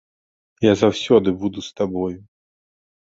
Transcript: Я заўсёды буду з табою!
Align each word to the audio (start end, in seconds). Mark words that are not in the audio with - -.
Я 0.65 0.71
заўсёды 0.83 1.33
буду 1.43 1.59
з 1.67 1.75
табою! 1.81 2.17